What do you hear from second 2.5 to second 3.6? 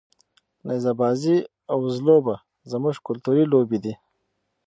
زموږ کلتوري